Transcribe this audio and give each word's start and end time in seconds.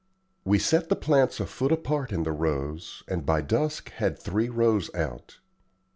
We 0.43 0.57
set 0.57 0.89
the 0.89 0.95
plants 0.95 1.39
a 1.39 1.45
foot 1.45 1.71
apart 1.71 2.11
in 2.11 2.23
the 2.23 2.31
rows, 2.31 3.03
and 3.07 3.23
by 3.23 3.41
dusk 3.41 3.91
had 3.91 4.17
three 4.17 4.49
rows 4.49 4.91
out. 4.95 5.37